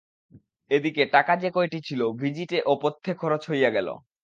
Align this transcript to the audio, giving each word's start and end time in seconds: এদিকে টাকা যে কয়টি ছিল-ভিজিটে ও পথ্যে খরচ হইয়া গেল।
এদিকে 0.71 1.03
টাকা 1.15 1.33
যে 1.37 1.49
কয়টি 1.53 1.79
ছিল-ভিজিটে 1.87 2.57
ও 2.65 2.73
পথ্যে 2.83 3.11
খরচ 3.13 3.41
হইয়া 3.51 3.69
গেল। 3.69 3.87